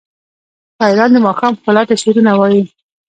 [0.77, 2.61] شاعران د ماښام ښکلا ته شعرونه وايي.